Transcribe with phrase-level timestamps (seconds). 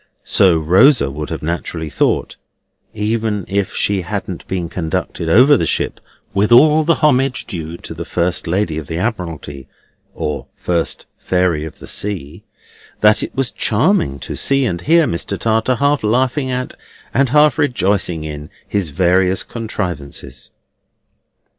[0.25, 2.35] So Rosa would have naturally thought
[2.91, 5.99] (even if she hadn't been conducted over the ship
[6.33, 9.67] with all the homage due to the First Lady of the Admiralty,
[10.15, 12.43] or First Fairy of the Sea),
[13.01, 15.37] that it was charming to see and hear Mr.
[15.37, 16.73] Tartar half laughing at,
[17.13, 20.49] and half rejoicing in, his various contrivances.